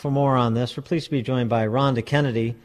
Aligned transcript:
for 0.00 0.10
more 0.10 0.36
on 0.36 0.54
this, 0.54 0.76
we're 0.76 0.82
pleased 0.82 1.04
to 1.04 1.10
be 1.10 1.20
joined 1.22 1.50
by 1.50 1.66
Ronda 1.66 2.00
Kennedy. 2.00 2.56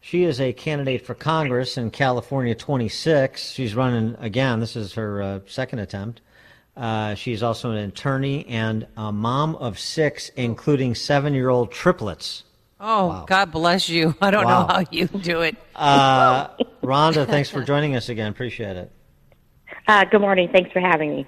She 0.00 0.24
is 0.24 0.40
a 0.40 0.52
candidate 0.52 1.06
for 1.06 1.14
Congress 1.14 1.78
in 1.78 1.90
California 1.90 2.54
26. 2.54 3.52
She's 3.52 3.74
running 3.76 4.16
again. 4.18 4.58
This 4.58 4.74
is 4.74 4.94
her 4.94 5.22
uh, 5.22 5.40
second 5.46 5.78
attempt. 5.78 6.20
Uh, 6.76 7.14
she's 7.14 7.42
also 7.42 7.70
an 7.70 7.76
attorney 7.76 8.44
and 8.46 8.86
a 8.96 9.12
mom 9.12 9.54
of 9.56 9.78
six, 9.78 10.30
including 10.30 10.94
seven 10.94 11.32
year 11.32 11.48
old 11.48 11.70
triplets. 11.70 12.42
Oh, 12.80 13.06
wow. 13.06 13.24
God 13.26 13.52
bless 13.52 13.88
you. 13.88 14.16
I 14.22 14.30
don't 14.32 14.46
wow. 14.46 14.66
know 14.66 14.74
how 14.74 14.84
you 14.90 15.06
do 15.06 15.42
it. 15.42 15.56
Uh, 15.76 16.48
Ronda, 16.82 17.24
thanks 17.24 17.50
for 17.50 17.62
joining 17.62 17.94
us 17.94 18.08
again. 18.08 18.30
Appreciate 18.32 18.76
it. 18.76 18.90
Uh, 19.86 20.04
good 20.04 20.20
morning. 20.20 20.48
Thanks 20.52 20.70
for 20.72 20.80
having 20.80 21.10
me. 21.10 21.26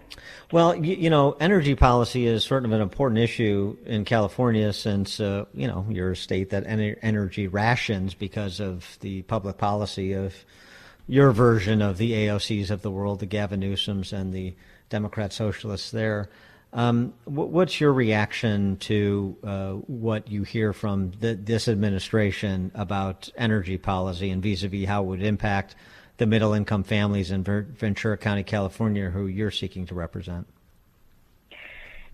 Well, 0.53 0.75
you, 0.77 0.95
you, 0.95 1.11
know, 1.11 1.33
energy 1.41 1.75
policy 1.75 2.27
is 2.27 2.45
sort 2.45 2.65
of 2.65 2.73
an 2.73 2.81
important 2.81 3.19
issue 3.19 3.77
in 3.87 4.05
California 4.05 4.73
since, 4.73 5.19
uh, 5.19 5.47
you 5.55 5.67
know, 5.67 5.87
you're 5.89 6.13
a 6.13 6.17
state 6.17 6.51
that 6.51 6.67
en- 6.67 6.97
energy 7.03 7.49
rations 7.49 8.15
because 8.15 8.61
of 8.61 8.99
the 9.01 9.23
public 9.23 9.59
policy 9.59 10.13
of 10.13 10.35
your 11.09 11.33
version 11.33 11.83
of 11.83 11.99
the 11.99 12.13
AOCs 12.13 12.71
of 12.71 12.83
the 12.83 12.91
world, 12.91 13.21
the 13.21 13.27
Gavin 13.27 13.61
Newsoms 13.61 14.13
and 14.13 14.33
the 14.33 14.55
Democrat 14.89 15.33
socialists 15.33 15.91
there. 15.91 16.29
Um, 16.75 17.13
what's 17.25 17.81
your 17.81 17.93
reaction 17.93 18.79
to 18.79 19.37
uh, 19.45 19.73
what 19.73 20.29
you 20.29 20.43
hear 20.43 20.73
from 20.73 21.13
the, 21.21 21.35
this 21.35 21.69
administration 21.69 22.71
about 22.75 23.29
energy 23.37 23.77
policy 23.77 24.31
and 24.31 24.43
vis-a-vis 24.43 24.87
how 24.87 25.03
it 25.03 25.07
would 25.07 25.23
impact 25.23 25.75
the 26.23 26.27
middle-income 26.27 26.85
families 26.85 27.33
in 27.33 27.43
Ventura 27.43 28.17
County, 28.17 28.45
California, 28.45 29.11
who 29.11 29.27
you're 29.27 29.51
seeking 29.51 29.87
to 29.87 29.95
represent? 29.95 30.47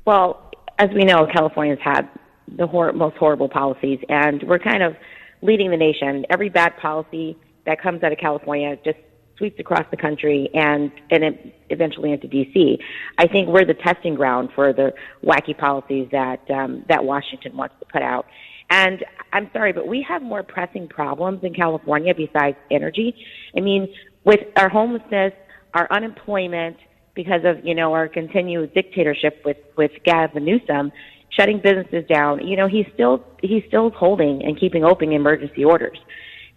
Well, 0.07 0.51
as 0.79 0.89
we 0.95 1.05
know, 1.05 1.27
California's 1.31 1.79
had 1.83 2.09
the 2.57 2.67
hor- 2.67 2.95
most 2.95 3.19
horrible 3.19 3.51
policies, 3.51 3.99
and 4.09 4.43
we're 4.45 4.61
kind 4.61 4.83
of 4.83 4.97
leading 5.43 5.71
the 5.71 5.77
nation. 5.77 6.25
Every 6.31 6.49
bad 6.49 6.79
policy 6.79 7.37
that 7.67 7.83
comes 7.83 8.03
out 8.03 8.11
of 8.11 8.17
California 8.17 8.79
just 8.83 8.97
sweeps 9.37 9.61
across 9.61 9.85
the 9.91 9.97
country 9.99 10.49
and 10.55 10.91
and 11.11 11.23
it 11.23 11.55
eventually 11.69 12.11
into 12.11 12.27
DC. 12.27 12.79
I 13.19 13.27
think 13.29 13.49
we're 13.49 13.67
the 13.67 13.75
testing 13.75 14.15
ground 14.15 14.49
for 14.55 14.73
the 14.73 14.95
wacky 15.23 15.57
policies 15.57 16.09
that 16.13 16.51
um, 16.51 16.87
that 16.89 17.05
Washington 17.05 17.55
wants 17.59 17.75
to 17.81 17.85
put 17.85 18.01
out. 18.01 18.27
And 18.71 19.05
I'm 19.33 19.51
sorry, 19.53 19.73
but 19.73 19.87
we 19.87 20.05
have 20.09 20.23
more 20.23 20.43
pressing 20.43 20.89
problems 20.89 21.41
in 21.43 21.55
California 21.55 22.15
besides 22.15 22.57
energy. 22.71 23.15
I 23.57 23.61
mean, 23.61 23.89
with 24.25 24.41
our 24.57 24.69
homelessness, 24.69 25.33
our 25.75 25.91
unemployment, 25.91 26.77
because 27.15 27.41
of 27.45 27.65
you 27.65 27.75
know 27.75 27.93
our 27.95 28.09
continued 28.09 28.75
dictatorship 28.75 29.43
with 29.45 29.57
with 29.77 29.91
Gavin 30.05 30.45
Newsom 30.45 30.93
shutting 31.31 31.61
businesses 31.63 32.05
down. 32.09 32.47
You 32.47 32.57
know, 32.57 32.69
he's 32.69 32.87
still 32.95 33.25
he's 33.43 33.63
still 33.69 33.91
holding 33.91 34.43
and 34.45 34.59
keeping 34.59 34.85
open 34.85 35.13
emergency 35.13 35.65
orders. 35.65 35.99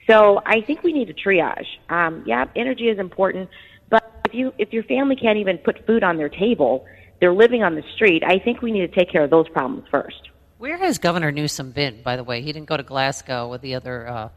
So 0.10 0.42
I 0.46 0.62
think 0.62 0.84
we 0.84 0.94
need 0.94 1.10
a 1.10 1.14
triage. 1.14 1.66
Um, 1.90 2.24
yeah, 2.26 2.46
energy 2.56 2.86
is 2.86 3.00
important, 3.00 3.50
but 3.90 4.04
if 4.26 4.34
you 4.34 4.54
if 4.58 4.74
your 4.74 4.84
family 4.84 5.16
can't 5.16 5.38
even 5.38 5.58
put 5.58 5.86
food 5.86 6.04
on 6.04 6.18
their 6.18 6.30
table, 6.30 6.86
they're 7.20 7.34
living 7.34 7.64
on 7.64 7.76
the 7.76 7.84
street. 7.96 8.24
I 8.26 8.40
think 8.40 8.62
we 8.62 8.72
need 8.72 8.82
to 8.82 9.00
take 9.00 9.12
care 9.12 9.24
of 9.24 9.30
those 9.30 9.48
problems 9.50 9.86
first. 9.92 10.31
Where 10.62 10.78
has 10.78 11.00
Governor 11.00 11.32
Newsom 11.32 11.72
been? 11.72 12.04
By 12.04 12.18
the 12.18 12.24
way, 12.24 12.44
he 12.44 12.54
didn't 12.54 12.68
go 12.68 12.78
to 12.78 12.84
Glasgow 12.84 13.50
with 13.50 13.62
the 13.62 13.74
other 13.74 14.08
uh, 14.08 14.30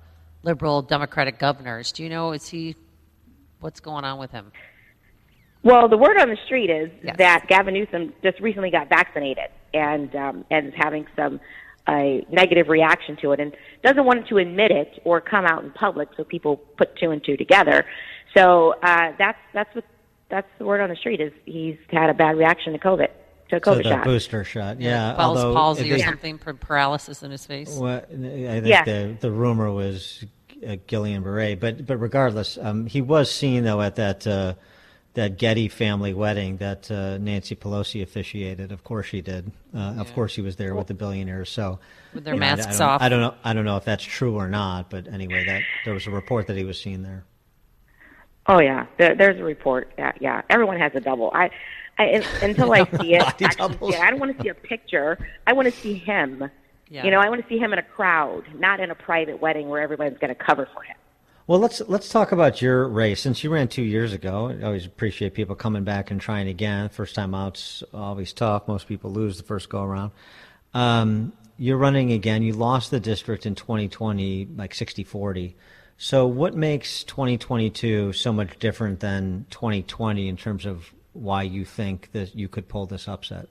liberal 0.42 0.80
Democratic 0.80 1.38
governors. 1.38 1.92
Do 1.92 2.02
you 2.02 2.08
know? 2.08 2.32
Is 2.32 2.48
he? 2.48 2.76
What's 3.60 3.80
going 3.80 4.06
on 4.06 4.18
with 4.18 4.30
him? 4.30 4.50
Well, 5.62 5.86
the 5.86 5.98
word 5.98 6.16
on 6.18 6.30
the 6.30 6.38
street 6.46 6.70
is 6.70 6.90
yes. 7.02 7.16
that 7.18 7.44
Gavin 7.46 7.74
Newsom 7.74 8.14
just 8.22 8.40
recently 8.40 8.70
got 8.70 8.88
vaccinated 8.88 9.50
and 9.74 10.16
um, 10.16 10.46
and 10.50 10.68
is 10.68 10.74
having 10.78 11.06
some 11.14 11.40
a 11.90 12.26
negative 12.30 12.68
reaction 12.68 13.18
to 13.20 13.32
it 13.32 13.40
and 13.40 13.54
doesn't 13.82 14.06
want 14.06 14.26
to 14.28 14.38
admit 14.38 14.70
it 14.70 15.02
or 15.04 15.20
come 15.20 15.44
out 15.44 15.62
in 15.62 15.72
public 15.72 16.08
so 16.16 16.24
people 16.24 16.56
put 16.78 16.96
two 16.96 17.10
and 17.10 17.22
two 17.22 17.36
together. 17.36 17.84
So 18.34 18.76
uh, 18.82 19.12
that's 19.18 19.38
that's 19.52 19.74
what 19.74 19.84
that's 20.30 20.48
the 20.58 20.64
word 20.64 20.80
on 20.80 20.88
the 20.88 20.96
street 20.96 21.20
is 21.20 21.34
he's 21.44 21.76
had 21.90 22.08
a 22.08 22.14
bad 22.14 22.38
reaction 22.38 22.72
to 22.72 22.78
COVID. 22.78 23.08
To 23.50 23.56
a 23.56 23.60
COVID 23.60 23.64
so 23.64 23.74
the 23.76 23.82
shot. 23.82 24.04
booster 24.04 24.44
shot, 24.44 24.80
yeah. 24.80 25.10
yeah 25.10 25.16
Bell's 25.16 25.42
palsy 25.42 25.92
or 25.92 25.98
something, 25.98 26.38
paralysis 26.38 27.22
in 27.22 27.30
his 27.30 27.44
face. 27.44 27.76
Well, 27.76 27.98
I 27.98 28.06
think 28.06 28.66
yes. 28.66 28.86
the 28.86 29.16
the 29.20 29.30
rumor 29.30 29.70
was 29.70 30.24
uh, 30.66 30.76
Guillain-Barré, 30.88 31.60
but 31.60 31.86
but 31.86 31.98
regardless, 31.98 32.56
um, 32.58 32.86
he 32.86 33.02
was 33.02 33.30
seen 33.30 33.64
though 33.64 33.82
at 33.82 33.96
that 33.96 34.26
uh, 34.26 34.54
that 35.14 35.38
Getty 35.38 35.68
family 35.68 36.12
wedding 36.12 36.56
that 36.56 36.90
uh, 36.90 37.18
Nancy 37.18 37.54
Pelosi 37.54 38.02
officiated. 38.02 38.72
Of 38.72 38.82
course 38.82 39.06
she 39.06 39.20
did. 39.20 39.52
Uh, 39.74 39.92
yeah. 39.94 40.00
Of 40.00 40.12
course 40.14 40.34
he 40.34 40.42
was 40.42 40.56
there 40.56 40.74
with 40.74 40.88
the 40.88 40.94
billionaires. 40.94 41.50
So 41.50 41.78
with 42.12 42.24
their 42.24 42.36
masks 42.36 42.80
I, 42.80 42.84
I 42.84 42.88
off. 42.88 43.02
I 43.02 43.08
don't 43.08 43.20
know. 43.20 43.34
I 43.44 43.52
don't 43.52 43.64
know 43.64 43.76
if 43.76 43.84
that's 43.84 44.04
true 44.04 44.36
or 44.36 44.48
not. 44.48 44.90
But 44.90 45.06
anyway, 45.06 45.44
that 45.46 45.62
there 45.84 45.94
was 45.94 46.06
a 46.06 46.10
report 46.10 46.46
that 46.48 46.56
he 46.56 46.64
was 46.64 46.80
seen 46.80 47.02
there. 47.02 47.24
Oh 48.46 48.58
yeah, 48.58 48.86
there, 48.98 49.14
there's 49.14 49.40
a 49.40 49.44
report. 49.44 49.92
Yeah, 49.96 50.12
yeah, 50.20 50.42
everyone 50.50 50.78
has 50.78 50.94
a 50.94 51.00
double. 51.00 51.30
I, 51.32 51.50
I 51.98 52.24
until 52.42 52.72
I 52.72 52.84
see 52.98 53.14
it, 53.14 53.22
actually, 53.42 53.78
see 53.78 53.96
it, 53.96 54.00
I 54.00 54.10
don't 54.10 54.20
want 54.20 54.36
to 54.36 54.42
see 54.42 54.48
a 54.48 54.54
picture. 54.54 55.18
I 55.46 55.52
want 55.52 55.66
to 55.66 55.80
see 55.80 55.94
him. 55.94 56.50
Yeah. 56.88 57.04
You 57.04 57.10
know, 57.10 57.20
I 57.20 57.28
want 57.28 57.42
to 57.42 57.48
see 57.48 57.58
him 57.58 57.72
in 57.72 57.78
a 57.78 57.82
crowd, 57.82 58.44
not 58.58 58.80
in 58.80 58.90
a 58.90 58.94
private 58.94 59.40
wedding 59.40 59.68
where 59.68 59.80
everyone's 59.80 60.18
going 60.18 60.34
to 60.34 60.34
cover 60.34 60.68
for 60.72 60.82
him. 60.82 60.96
Well, 61.46 61.58
let's 61.58 61.82
let's 61.88 62.08
talk 62.08 62.32
about 62.32 62.62
your 62.62 62.88
race. 62.88 63.20
Since 63.20 63.44
you 63.44 63.50
ran 63.50 63.68
two 63.68 63.82
years 63.82 64.12
ago, 64.12 64.48
I 64.48 64.64
always 64.64 64.86
appreciate 64.86 65.34
people 65.34 65.54
coming 65.54 65.84
back 65.84 66.10
and 66.10 66.20
trying 66.20 66.48
again. 66.48 66.88
First 66.88 67.14
time 67.14 67.34
out's 67.34 67.82
always 67.92 68.32
tough. 68.32 68.66
Most 68.66 68.88
people 68.88 69.10
lose 69.10 69.36
the 69.36 69.42
first 69.42 69.68
go 69.68 69.82
around. 69.82 70.12
Um, 70.72 71.34
you're 71.58 71.76
running 71.76 72.12
again. 72.12 72.42
You 72.42 72.54
lost 72.54 72.90
the 72.90 72.98
district 72.98 73.46
in 73.46 73.54
2020, 73.54 74.48
like 74.56 74.72
60-40. 74.72 75.54
So, 75.98 76.26
what 76.26 76.54
makes 76.54 77.04
2022 77.04 78.12
so 78.14 78.32
much 78.32 78.58
different 78.58 79.00
than 79.00 79.46
2020 79.50 80.28
in 80.28 80.36
terms 80.36 80.66
of 80.66 80.92
why 81.14 81.42
you 81.42 81.64
think 81.64 82.12
that 82.12 82.34
you 82.34 82.48
could 82.48 82.68
pull 82.68 82.86
this 82.86 83.08
upset? 83.08 83.48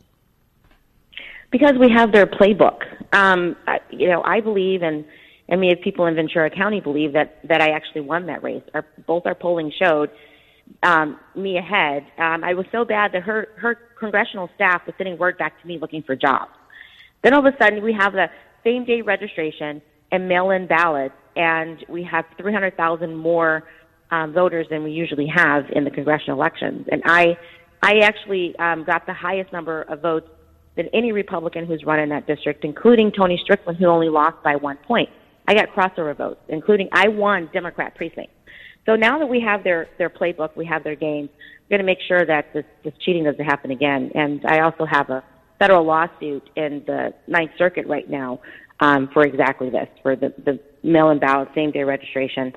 Because 1.51 1.73
we 1.79 1.89
have 1.89 2.11
their 2.11 2.27
playbook. 2.27 2.81
Um, 3.13 3.55
you 3.89 4.07
know, 4.07 4.23
I 4.23 4.39
believe 4.39 4.83
in 4.83 5.05
and 5.49 5.59
many 5.59 5.75
people 5.75 6.05
in 6.05 6.15
Ventura 6.15 6.49
County 6.49 6.79
believe 6.79 7.13
that 7.13 7.39
that 7.47 7.61
I 7.61 7.69
actually 7.71 8.01
won 8.01 8.27
that 8.27 8.43
race. 8.43 8.63
Our, 8.73 8.85
both 9.05 9.25
our 9.25 9.35
polling 9.35 9.71
showed 9.77 10.09
um, 10.81 11.19
me 11.35 11.57
ahead. 11.57 12.05
Um, 12.17 12.43
I 12.43 12.53
was 12.53 12.65
so 12.71 12.85
bad 12.85 13.11
that 13.13 13.23
her 13.23 13.49
her 13.57 13.75
congressional 13.99 14.49
staff 14.55 14.85
was 14.85 14.95
sending 14.97 15.17
word 15.17 15.37
back 15.37 15.61
to 15.61 15.67
me 15.67 15.77
looking 15.79 16.03
for 16.03 16.15
jobs. 16.15 16.51
Then 17.23 17.33
all 17.33 17.45
of 17.45 17.53
a 17.53 17.57
sudden 17.61 17.83
we 17.83 17.93
have 17.93 18.13
the 18.13 18.27
same 18.63 18.85
day 18.85 19.01
registration 19.01 19.81
and 20.11 20.27
mail-in 20.27 20.67
ballots, 20.67 21.15
and 21.35 21.83
we 21.89 22.03
have 22.03 22.25
300,000 22.37 23.15
more 23.15 23.63
um, 24.13 24.27
voters 24.41 24.65
than 24.71 24.81
we 24.87 24.91
usually 25.03 25.29
have 25.43 25.61
in 25.77 25.81
the 25.87 25.93
congressional 25.99 26.35
elections. 26.39 26.81
And 26.93 27.01
I 27.05 27.23
I 27.81 27.93
actually 28.09 28.45
um, 28.65 28.79
got 28.91 29.01
the 29.11 29.17
highest 29.27 29.49
number 29.57 29.77
of 29.93 29.97
votes 30.01 30.29
than 30.77 30.85
any 30.99 31.11
Republican 31.11 31.65
who's 31.65 31.83
run 31.91 31.99
in 31.99 32.09
that 32.15 32.25
district, 32.33 32.63
including 32.63 33.11
Tony 33.11 33.37
Strickland, 33.43 33.77
who 33.79 33.87
only 33.97 34.09
lost 34.09 34.37
by 34.49 34.55
one 34.55 34.77
point. 34.91 35.09
I 35.47 35.53
got 35.59 35.65
crossover 35.75 36.15
votes, 36.25 36.41
including 36.57 36.87
I 37.03 37.05
won 37.09 37.39
Democrat 37.59 37.91
precinct. 37.95 38.31
So 38.85 38.95
now 38.95 39.15
that 39.19 39.29
we 39.35 39.39
have 39.49 39.59
their 39.67 39.81
their 39.99 40.11
playbook, 40.19 40.51
we 40.55 40.65
have 40.73 40.83
their 40.87 40.95
games. 40.95 41.29
We're 41.63 41.77
going 41.77 41.85
to 41.87 41.91
make 41.93 42.03
sure 42.07 42.23
that 42.33 42.43
this, 42.53 42.65
this 42.83 42.93
cheating 43.03 43.23
doesn't 43.23 43.45
happen 43.53 43.71
again. 43.71 44.11
And 44.21 44.33
I 44.45 44.59
also 44.65 44.85
have 44.85 45.09
a 45.09 45.23
federal 45.59 45.85
lawsuit 45.85 46.45
in 46.55 46.71
the 46.85 47.13
Ninth 47.27 47.51
Circuit 47.57 47.85
right 47.87 48.09
now 48.09 48.29
um, 48.79 49.09
for 49.13 49.21
exactly 49.25 49.69
this, 49.69 49.89
for 50.03 50.15
the 50.15 50.29
the 50.47 50.59
mail-in 50.83 51.19
ballot, 51.19 51.47
same-day 51.55 51.83
registration, 51.95 52.51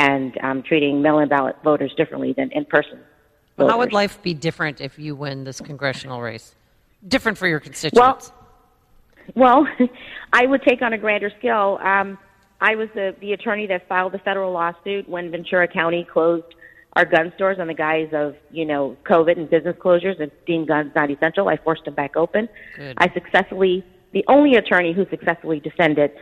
and 0.00 0.38
um, 0.42 0.62
treating 0.62 1.02
mail-in 1.02 1.28
ballot 1.28 1.56
voters 1.62 1.92
differently 1.94 2.32
than 2.32 2.50
in-person. 2.52 2.98
Well, 3.58 3.68
how 3.68 3.78
would 3.78 3.92
life 3.92 4.22
be 4.22 4.32
different 4.32 4.80
if 4.80 4.98
you 4.98 5.14
win 5.14 5.44
this 5.44 5.60
congressional 5.60 6.22
race? 6.22 6.54
Different 7.06 7.36
for 7.36 7.46
your 7.46 7.60
constituents. 7.60 8.32
Well, 9.34 9.66
well, 9.66 9.88
I 10.32 10.46
would 10.46 10.62
take 10.62 10.80
on 10.80 10.94
a 10.94 10.98
grander 10.98 11.30
scale. 11.38 11.78
Um, 11.82 12.16
I 12.62 12.76
was 12.76 12.88
the, 12.94 13.14
the 13.20 13.32
attorney 13.32 13.66
that 13.66 13.86
filed 13.88 14.12
the 14.12 14.18
federal 14.18 14.52
lawsuit 14.52 15.06
when 15.06 15.30
Ventura 15.30 15.68
County 15.68 16.06
closed 16.10 16.54
our 16.94 17.04
gun 17.04 17.32
stores 17.36 17.58
on 17.60 17.66
the 17.66 17.74
guise 17.74 18.08
of, 18.12 18.34
you 18.50 18.64
know, 18.64 18.96
COVID 19.04 19.36
and 19.36 19.50
business 19.50 19.76
closures 19.76 20.20
and 20.20 20.30
deemed 20.46 20.68
guns 20.68 20.92
not 20.96 21.10
essential. 21.10 21.48
I 21.48 21.58
forced 21.58 21.84
them 21.84 21.94
back 21.94 22.16
open. 22.16 22.48
Good. 22.74 22.96
I 22.98 23.12
successfully, 23.12 23.84
the 24.12 24.24
only 24.28 24.56
attorney 24.56 24.94
who 24.94 25.06
successfully 25.10 25.60
defended 25.60 26.12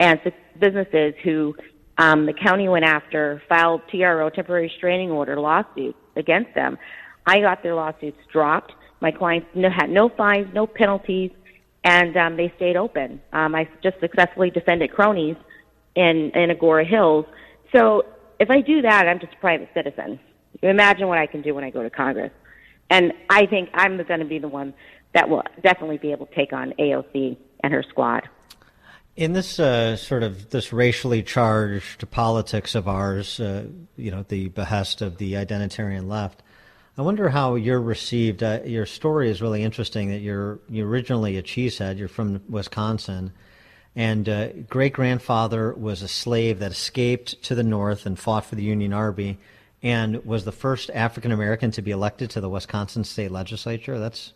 and 0.00 0.20
businesses 0.58 1.14
who 1.22 1.54
um, 1.98 2.26
the 2.26 2.32
county 2.32 2.68
went 2.68 2.84
after 2.84 3.42
filed 3.48 3.82
TRO, 3.90 4.30
temporary 4.30 4.64
restraining 4.64 5.10
order 5.10 5.38
lawsuits 5.38 5.98
against 6.16 6.54
them. 6.54 6.78
I 7.26 7.40
got 7.40 7.62
their 7.62 7.74
lawsuits 7.74 8.18
dropped. 8.32 8.72
My 9.00 9.10
clients 9.10 9.46
no, 9.54 9.68
had 9.70 9.90
no 9.90 10.08
fines, 10.08 10.48
no 10.54 10.66
penalties 10.66 11.30
and 11.84 12.16
um, 12.16 12.36
they 12.36 12.52
stayed 12.56 12.76
open. 12.76 13.20
Um, 13.32 13.54
I 13.54 13.68
just 13.82 13.98
successfully 14.00 14.50
defended 14.50 14.90
Cronies 14.92 15.36
in 15.94 16.30
in 16.34 16.50
Agoura 16.50 16.86
Hills. 16.86 17.24
So 17.74 18.04
if 18.38 18.50
I 18.50 18.60
do 18.60 18.82
that, 18.82 19.08
I'm 19.08 19.20
just 19.20 19.32
a 19.32 19.36
private 19.36 19.70
citizen. 19.74 20.20
Imagine 20.62 21.08
what 21.08 21.18
I 21.18 21.26
can 21.26 21.42
do 21.42 21.54
when 21.54 21.64
I 21.64 21.70
go 21.70 21.82
to 21.82 21.90
Congress, 21.90 22.32
and 22.90 23.12
I 23.30 23.46
think 23.46 23.70
I'm 23.74 23.96
going 23.96 24.20
to 24.20 24.26
be 24.26 24.38
the 24.38 24.48
one 24.48 24.74
that 25.14 25.28
will 25.28 25.42
definitely 25.62 25.98
be 25.98 26.12
able 26.12 26.26
to 26.26 26.34
take 26.34 26.52
on 26.52 26.72
AOC 26.78 27.36
and 27.62 27.72
her 27.72 27.84
squad. 27.88 28.28
In 29.18 29.32
this 29.32 29.58
uh, 29.58 29.96
sort 29.96 30.22
of 30.22 30.50
this 30.50 30.72
racially 30.72 31.24
charged 31.24 32.08
politics 32.12 32.76
of 32.76 32.86
ours, 32.86 33.40
uh, 33.40 33.64
you 33.96 34.12
know, 34.12 34.24
the 34.28 34.46
behest 34.50 35.02
of 35.02 35.18
the 35.18 35.32
identitarian 35.32 36.06
left, 36.06 36.40
I 36.96 37.02
wonder 37.02 37.28
how 37.28 37.56
you're 37.56 37.80
received. 37.80 38.44
Uh, 38.44 38.60
your 38.64 38.86
story 38.86 39.28
is 39.28 39.42
really 39.42 39.64
interesting. 39.64 40.10
That 40.10 40.20
you're 40.20 40.60
you're 40.68 40.86
originally 40.86 41.36
a 41.36 41.42
cheesehead. 41.42 41.98
You're 41.98 42.06
from 42.06 42.42
Wisconsin, 42.48 43.32
and 43.96 44.28
uh, 44.28 44.52
great 44.68 44.92
grandfather 44.92 45.74
was 45.74 46.00
a 46.02 46.08
slave 46.08 46.60
that 46.60 46.70
escaped 46.70 47.42
to 47.42 47.56
the 47.56 47.64
north 47.64 48.06
and 48.06 48.16
fought 48.16 48.44
for 48.44 48.54
the 48.54 48.62
Union 48.62 48.92
Army, 48.92 49.38
and 49.82 50.24
was 50.24 50.44
the 50.44 50.52
first 50.52 50.90
African 50.94 51.32
American 51.32 51.72
to 51.72 51.82
be 51.82 51.90
elected 51.90 52.30
to 52.30 52.40
the 52.40 52.48
Wisconsin 52.48 53.02
state 53.02 53.32
legislature. 53.32 53.98
That's 53.98 54.32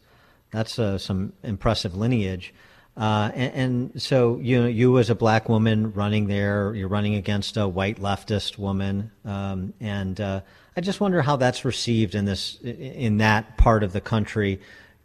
that's 0.50 0.76
uh, 0.76 0.98
some 0.98 1.34
impressive 1.44 1.94
lineage. 1.94 2.52
Uh, 2.96 3.30
and, 3.34 3.54
and, 3.54 4.02
so 4.02 4.38
you 4.42 4.60
know, 4.60 4.66
you 4.66 4.98
as 4.98 5.08
a 5.08 5.14
black 5.14 5.48
woman 5.48 5.92
running 5.94 6.26
there, 6.26 6.74
you're 6.74 6.88
running 6.88 7.14
against 7.14 7.56
a 7.56 7.66
white 7.66 7.98
leftist 7.98 8.58
woman, 8.58 9.10
um, 9.24 9.72
and 9.80 10.20
uh, 10.20 10.42
I 10.76 10.82
just 10.82 11.00
wonder 11.00 11.22
how 11.22 11.36
that's 11.36 11.64
received 11.64 12.14
in 12.14 12.26
this 12.26 12.58
in 12.60 13.16
that 13.18 13.56
part 13.56 13.82
of 13.82 13.94
the 13.94 14.02
country, 14.02 14.60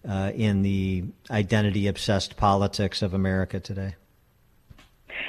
uh, 0.07 0.33
in 0.35 0.63
the 0.63 1.05
identity 1.31 1.87
obsessed 1.87 2.35
politics 2.35 3.01
of 3.01 3.13
America 3.13 3.61
today. 3.61 3.95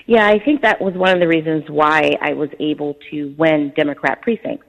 Yeah, 0.06 0.26
I 0.26 0.40
think 0.40 0.62
that 0.62 0.80
was 0.80 0.94
one 0.94 1.12
of 1.12 1.20
the 1.20 1.28
reasons 1.28 1.70
why 1.70 2.16
I 2.20 2.32
was 2.32 2.50
able 2.58 2.98
to 3.12 3.34
win 3.38 3.72
Democrat 3.76 4.20
precincts. 4.20 4.64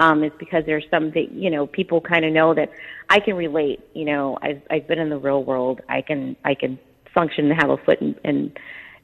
Um, 0.00 0.22
is 0.22 0.30
because 0.38 0.64
there's 0.64 0.84
some 0.90 1.10
that 1.12 1.32
you 1.32 1.50
know 1.50 1.66
people 1.66 2.00
kind 2.00 2.24
of 2.24 2.32
know 2.32 2.54
that 2.54 2.72
I 3.08 3.20
can 3.20 3.36
relate. 3.36 3.80
You 3.94 4.06
know, 4.06 4.38
I've 4.42 4.62
I've 4.70 4.88
been 4.88 4.98
in 4.98 5.08
the 5.08 5.18
real 5.18 5.44
world. 5.44 5.80
I 5.88 6.02
can 6.02 6.36
I 6.44 6.54
can 6.54 6.78
function 7.18 7.50
and 7.50 7.60
have 7.60 7.70
a 7.70 7.76
foot 7.78 8.00
in 8.00 8.14
in, 8.24 8.52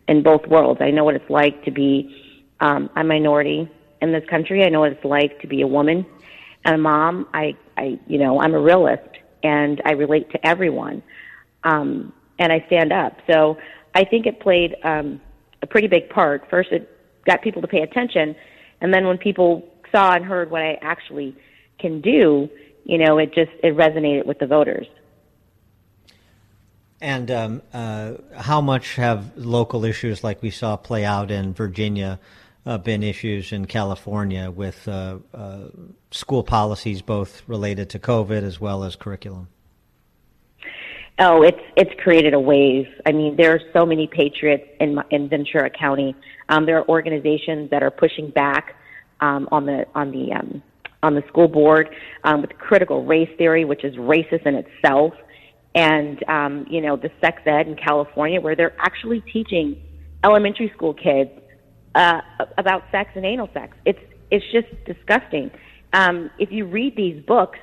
in 0.06 0.22
both 0.22 0.46
worlds. 0.46 0.80
I 0.80 0.90
know 0.90 1.04
what 1.04 1.16
it's 1.16 1.30
like 1.30 1.64
to 1.64 1.72
be 1.72 1.90
um, 2.60 2.88
a 2.96 3.02
minority 3.02 3.68
in 4.00 4.12
this 4.12 4.24
country. 4.30 4.62
I 4.64 4.68
know 4.68 4.80
what 4.80 4.92
it's 4.92 5.04
like 5.04 5.40
to 5.40 5.48
be 5.48 5.62
a 5.62 5.66
woman 5.66 6.06
and 6.64 6.74
a 6.76 6.78
mom. 6.78 7.26
I 7.34 7.56
I 7.76 7.98
you 8.06 8.18
know 8.18 8.40
I'm 8.40 8.54
a 8.54 8.60
realist 8.60 9.12
and 9.42 9.82
I 9.84 9.92
relate 9.92 10.30
to 10.30 10.46
everyone, 10.46 11.02
um, 11.64 12.12
and 12.38 12.52
I 12.52 12.64
stand 12.68 12.92
up. 12.92 13.12
So 13.30 13.58
I 13.94 14.04
think 14.04 14.26
it 14.26 14.40
played 14.40 14.76
um, 14.84 15.20
a 15.62 15.66
pretty 15.66 15.88
big 15.88 16.08
part. 16.08 16.46
First, 16.48 16.70
it 16.72 16.88
got 17.26 17.42
people 17.42 17.62
to 17.62 17.68
pay 17.68 17.82
attention, 17.82 18.36
and 18.80 18.94
then 18.94 19.06
when 19.06 19.18
people 19.18 19.68
saw 19.92 20.14
and 20.14 20.24
heard 20.24 20.50
what 20.50 20.62
I 20.62 20.78
actually 20.82 21.36
can 21.78 22.00
do, 22.00 22.48
you 22.84 22.98
know, 22.98 23.18
it 23.18 23.34
just 23.34 23.52
it 23.62 23.76
resonated 23.76 24.24
with 24.26 24.38
the 24.38 24.46
voters. 24.46 24.86
And 27.04 27.30
um, 27.30 27.62
uh, 27.74 28.14
how 28.34 28.62
much 28.62 28.94
have 28.94 29.36
local 29.36 29.84
issues 29.84 30.24
like 30.24 30.40
we 30.40 30.48
saw 30.48 30.78
play 30.78 31.04
out 31.04 31.30
in 31.30 31.52
Virginia 31.52 32.18
uh, 32.64 32.78
been 32.78 33.02
issues 33.02 33.52
in 33.52 33.66
California 33.66 34.50
with 34.50 34.88
uh, 34.88 35.18
uh 35.34 35.64
school 36.10 36.42
policies, 36.42 37.02
both 37.02 37.42
related 37.46 37.90
to 37.90 37.98
COVID 37.98 38.42
as 38.42 38.58
well 38.58 38.84
as 38.84 38.96
curriculum? 38.96 39.48
Oh, 41.18 41.42
it's 41.42 41.60
it's 41.76 41.90
created 42.02 42.32
a 42.32 42.40
wave. 42.40 42.86
I 43.04 43.12
mean, 43.12 43.36
there 43.36 43.52
are 43.52 43.60
so 43.74 43.84
many 43.84 44.06
patriots 44.06 44.64
in 44.80 44.98
in 45.10 45.28
Ventura 45.28 45.68
County. 45.68 46.16
Um, 46.48 46.64
there 46.64 46.78
are 46.78 46.88
organizations 46.88 47.68
that 47.68 47.82
are 47.82 47.90
pushing 47.90 48.30
back 48.30 48.76
um, 49.20 49.46
on 49.52 49.66
the 49.66 49.86
on 49.94 50.10
the 50.10 50.32
um, 50.32 50.62
on 51.02 51.16
the 51.16 51.22
school 51.28 51.48
board 51.48 51.94
um, 52.24 52.40
with 52.40 52.56
critical 52.56 53.04
race 53.04 53.28
theory, 53.36 53.66
which 53.66 53.84
is 53.84 53.94
racist 53.96 54.46
in 54.46 54.54
itself, 54.54 55.12
and 55.74 56.22
um, 56.28 56.66
you 56.68 56.80
know 56.80 56.96
the 56.96 57.10
sex 57.20 57.42
ed 57.46 57.66
in 57.66 57.76
California, 57.76 58.40
where 58.40 58.56
they're 58.56 58.78
actually 58.80 59.20
teaching 59.20 59.80
elementary 60.22 60.70
school 60.74 60.94
kids 60.94 61.30
uh, 61.94 62.20
about 62.58 62.84
sex 62.90 63.10
and 63.14 63.24
anal 63.24 63.48
sex. 63.52 63.76
It's 63.84 63.98
it's 64.30 64.44
just 64.52 64.68
disgusting. 64.84 65.50
Um, 65.92 66.30
if 66.38 66.50
you 66.50 66.64
read 66.66 66.96
these 66.96 67.24
books, 67.24 67.58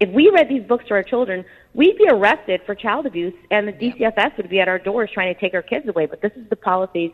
if 0.00 0.10
we 0.10 0.30
read 0.30 0.48
these 0.48 0.62
books 0.66 0.84
to 0.88 0.94
our 0.94 1.02
children, 1.02 1.44
we'd 1.74 1.98
be 1.98 2.08
arrested 2.08 2.60
for 2.66 2.74
child 2.74 3.06
abuse, 3.06 3.34
and 3.50 3.68
the 3.68 3.72
DCFS 3.72 4.36
would 4.36 4.48
be 4.48 4.60
at 4.60 4.68
our 4.68 4.78
doors 4.78 5.10
trying 5.12 5.34
to 5.34 5.40
take 5.40 5.54
our 5.54 5.62
kids 5.62 5.86
away. 5.88 6.06
But 6.06 6.22
this 6.22 6.32
is 6.36 6.48
the 6.48 6.56
policies 6.56 7.10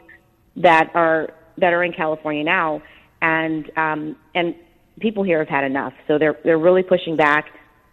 that 0.56 0.90
are 0.94 1.30
that 1.58 1.72
are 1.72 1.82
in 1.82 1.92
California 1.92 2.44
now, 2.44 2.82
and 3.22 3.70
um, 3.76 4.16
and 4.34 4.54
people 5.00 5.22
here 5.22 5.38
have 5.38 5.48
had 5.48 5.64
enough. 5.64 5.92
So 6.06 6.18
they're 6.18 6.38
they're 6.44 6.58
really 6.58 6.82
pushing 6.82 7.16
back. 7.16 7.46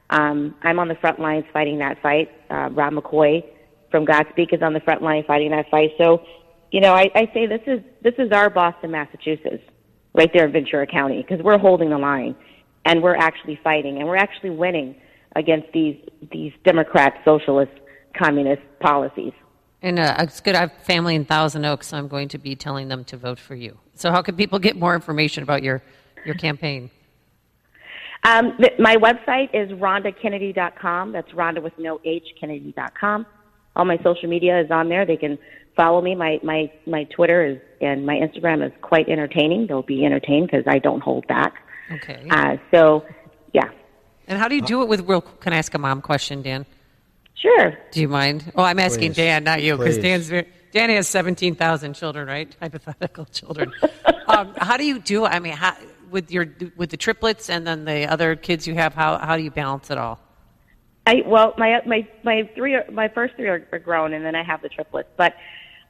Um, 0.10 0.56
I'm 0.62 0.80
on 0.80 0.88
the 0.88 0.96
front 0.96 1.20
lines 1.20 1.46
fighting 1.52 1.80
that 1.80 2.02
fight. 2.02 2.30
Uh, 2.50 2.70
Rob 2.72 2.94
McCoy 2.94 3.44
from 3.92 4.06
Godspeak 4.06 4.54
is 4.54 4.62
on 4.62 4.74
the 4.74 4.80
front 4.80 5.02
line 5.02 5.24
fighting 5.26 5.52
that 5.52 5.70
fight. 5.70 5.92
So, 5.98 6.24
you 6.72 6.82
know, 6.82 6.94
I, 6.94 7.10
I 7.16 7.30
say 7.34 7.46
this 7.46 7.62
is 7.68 7.80
this 8.02 8.14
is 8.18 8.32
our 8.32 8.50
Boston, 8.50 8.92
Massachusetts, 8.92 9.64
right 10.14 10.30
there 10.34 10.46
in 10.46 10.52
Ventura 10.52 10.88
County, 10.88 11.26
because 11.28 11.44
we're 11.44 11.58
holding 11.58 11.90
the 11.90 11.98
line, 11.98 12.36
and 12.86 13.02
we're 13.02 13.16
actually 13.16 13.60
fighting, 13.64 13.98
and 13.98 14.08
we're 14.08 14.18
actually 14.18 14.52
winning 14.52 14.96
against 15.36 15.68
these 15.74 15.98
these 16.32 16.54
Democrat, 16.64 17.14
socialist, 17.26 17.72
communist 18.18 18.62
policies. 18.80 19.34
And 19.82 20.00
uh, 20.00 20.16
it's 20.20 20.42
good. 20.42 20.56
I 20.56 20.62
have 20.62 20.74
family 20.84 21.16
in 21.16 21.24
Thousand 21.26 21.64
Oaks, 21.64 21.88
so 21.88 21.98
I'm 21.98 22.08
going 22.08 22.30
to 22.30 22.38
be 22.38 22.56
telling 22.56 22.88
them 22.88 23.04
to 23.06 23.18
vote 23.18 23.40
for 23.40 23.56
you. 23.56 23.78
So, 23.94 24.12
how 24.12 24.22
can 24.22 24.36
people 24.36 24.60
get 24.60 24.76
more 24.76 24.96
information 24.96 25.44
about 25.44 25.64
your 25.64 25.84
your 26.26 26.36
campaign? 26.36 26.90
Um, 28.24 28.58
th- 28.58 28.80
my 28.80 28.96
website 28.96 29.50
is 29.54 29.72
rondakennedy.com. 29.78 31.12
That's 31.12 31.34
Ronda 31.34 31.62
with 31.62 31.74
no 31.78 32.00
H, 32.04 32.26
Kennedy.com. 32.40 33.26
All 33.76 33.86
my 33.86 33.98
social 34.04 34.28
media 34.28 34.60
is 34.60 34.72
on 34.72 34.90
there. 34.90 35.06
They 35.06 35.18
can 35.18 35.38
follow 35.76 36.02
me. 36.02 36.16
My, 36.16 36.40
my, 36.44 36.72
my 36.86 37.04
Twitter 37.06 37.46
is, 37.46 37.58
and 37.80 38.06
my 38.06 38.16
Instagram 38.16 38.66
is 38.66 38.74
quite 38.82 39.08
entertaining. 39.08 39.68
They'll 39.68 39.84
be 39.84 40.04
entertained 40.04 40.50
because 40.52 40.66
I 40.68 40.80
don't 40.80 41.02
hold 41.02 41.28
back. 41.28 41.54
Okay. 41.92 42.28
Uh, 42.30 42.58
so, 42.72 43.06
yeah. 43.54 43.70
And 44.28 44.38
how 44.38 44.48
do 44.48 44.56
you 44.56 44.62
do 44.62 44.82
it 44.82 44.90
with 44.90 45.08
real? 45.08 45.22
Can 45.22 45.54
I 45.54 45.58
ask 45.58 45.74
a 45.74 45.78
mom 45.78 46.02
question, 46.02 46.42
Dan? 46.42 46.66
Sure. 47.36 47.78
Do 47.92 48.02
you 48.02 48.08
mind? 48.08 48.52
Oh, 48.56 48.64
I'm 48.64 48.80
asking 48.80 49.12
Please. 49.12 49.18
Dan, 49.18 49.44
not 49.44 49.62
you, 49.62 49.78
because 49.78 50.00
Dan's 50.00 50.28
very, 50.28 50.48
Dan 50.72 50.90
has 50.90 51.08
17,000 51.08 51.94
children, 51.94 52.28
right? 52.28 52.54
Hypothetical 52.60 53.26
children. 53.26 53.72
um, 54.28 54.54
how 54.58 54.76
do 54.76 54.86
you 54.86 55.00
do? 55.00 55.26
I 55.26 55.40
mean, 55.40 55.54
how, 55.54 55.76
with 56.10 56.32
your 56.32 56.48
with 56.76 56.90
the 56.90 56.98
triplets 56.98 57.50
and 57.50 57.66
then 57.66 57.86
the 57.86 58.06
other 58.06 58.36
kids 58.36 58.68
you 58.68 58.76
have, 58.76 58.94
how 58.94 59.18
how 59.18 59.38
do 59.38 59.44
you 59.44 59.52
balance 59.52 59.90
it 59.90 59.98
all? 59.98 60.20
I 61.06 61.24
well, 61.26 61.54
my 61.58 61.82
my 61.86 62.08
my 62.24 62.50
three 62.56 62.76
are, 62.76 62.86
my 62.92 63.08
first 63.08 63.36
three 63.36 63.48
are, 63.48 63.68
are 63.72 63.80
grown, 63.80 64.14
and 64.14 64.26
then 64.26 64.36
I 64.36 64.44
have 64.44 64.62
the 64.62 64.70
triplets. 64.70 65.10
But 65.18 65.34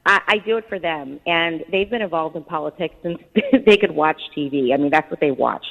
I, 0.06 0.20
I 0.26 0.38
do 0.38 0.56
it 0.56 0.68
for 0.68 0.78
them, 0.78 1.20
and 1.26 1.64
they've 1.70 1.88
been 1.88 2.02
involved 2.02 2.36
in 2.36 2.44
politics 2.44 2.94
since 3.02 3.18
they 3.66 3.76
could 3.76 3.92
watch 3.92 4.20
TV. 4.36 4.72
I 4.72 4.76
mean, 4.76 4.90
that's 4.90 5.10
what 5.10 5.20
they 5.20 5.30
watch. 5.30 5.64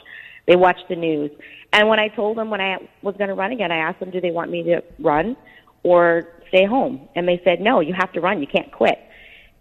They 0.48 0.56
watch 0.56 0.78
the 0.90 0.96
news. 0.96 1.32
And 1.74 1.90
when 1.90 2.00
I 2.00 2.08
told 2.08 2.38
them 2.38 2.50
when 2.50 2.62
I 2.62 2.78
was 3.02 3.16
going 3.18 3.28
to 3.28 3.36
run 3.36 3.52
again, 3.52 3.72
I 3.72 3.78
asked 3.78 4.00
them, 4.00 4.12
do 4.12 4.22
they 4.22 4.32
want 4.32 4.50
me 4.50 4.64
to 4.64 4.82
run 5.00 5.36
or 5.84 6.30
stay 6.48 6.66
home? 6.66 7.10
And 7.16 7.28
they 7.28 7.42
said, 7.44 7.60
no, 7.60 7.82
you 7.82 7.94
have 7.94 8.12
to 8.14 8.22
run. 8.22 8.40
You 8.40 8.48
can't 8.48 8.72
quit. 8.72 8.98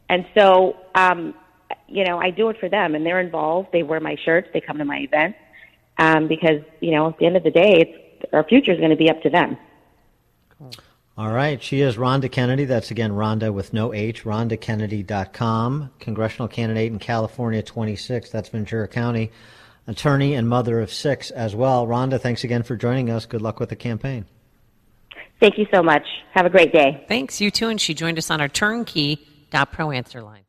And 0.09 0.25
so, 0.37 0.77
um, 0.95 1.35
you 1.89 2.05
know, 2.05 2.19
I 2.19 2.31
do 2.31 2.49
it 2.49 2.59
for 2.59 2.69
them, 2.69 2.95
and 2.95 3.05
they're 3.05 3.21
involved. 3.21 3.69
They 3.73 3.83
wear 3.83 4.01
my 4.01 4.17
shirts. 4.25 4.49
They 4.53 4.61
come 4.61 4.79
to 4.79 4.85
my 4.85 4.99
events 4.99 5.39
um, 5.99 6.29
because, 6.29 6.63
you 6.81 6.93
know, 6.93 7.09
at 7.09 7.19
the 7.19 7.27
end 7.27 7.37
of 7.37 7.43
the 7.43 7.51
day, 7.51 7.81
it's 7.81 8.33
our 8.33 8.45
future 8.45 8.73
is 8.73 8.79
going 8.79 8.91
to 8.91 8.97
be 8.97 9.11
up 9.11 9.23
to 9.23 9.31
them. 9.31 9.57
All 11.19 11.31
right. 11.31 11.63
She 11.63 11.81
is 11.81 11.97
Ronda 11.97 12.29
Kennedy. 12.29 12.67
That's 12.67 12.91
again 12.91 13.13
Ronda 13.13 13.53
with 13.53 13.73
no 13.73 13.95
H, 13.95 14.25
rondakennedy.com, 14.25 15.91
congressional 15.99 16.49
candidate 16.49 16.93
in 16.93 16.99
California 16.99 17.63
26. 17.63 18.31
That's 18.31 18.51
Ventura 18.51 18.87
County, 18.87 19.31
attorney 19.87 20.35
and 20.35 20.49
mother 20.49 20.81
of 20.81 20.93
six 20.93 21.31
as 21.31 21.55
well. 21.55 21.87
Ronda, 21.87 22.19
thanks 22.19 22.45
again 22.45 22.63
for 22.63 22.77
joining 22.77 23.09
us. 23.09 23.25
Good 23.25 23.41
luck 23.41 23.61
with 23.61 23.71
the 23.71 23.77
campaign. 23.77 24.27
Thank 25.41 25.59
you 25.59 25.67
so 25.73 25.83
much. 25.83 26.07
Have 26.33 26.47
a 26.47 26.51
great 26.51 26.73
day. 26.73 27.05
Thanks, 27.09 27.41
you 27.41 27.51
too. 27.51 27.69
And 27.69 27.81
she 27.81 27.95
joined 27.95 28.19
us 28.19 28.31
on 28.31 28.41
our 28.41 28.49
turnkey.pro 28.49 29.91
answer 29.91 30.23
line. 30.23 30.43